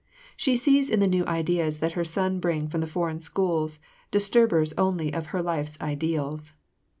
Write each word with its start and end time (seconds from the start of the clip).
She 0.35 0.57
sees 0.57 0.89
in 0.89 0.99
the 0.99 1.05
new 1.05 1.23
ideas 1.27 1.77
that 1.77 1.91
her 1.91 2.03
sons 2.03 2.41
bring 2.41 2.67
from 2.67 2.81
the 2.81 2.87
foreign 2.87 3.19
schools 3.19 3.77
disturbers 4.09 4.73
only 4.75 5.13
of 5.13 5.27
her 5.27 5.43
life's 5.43 5.79
ideals. 5.79 6.53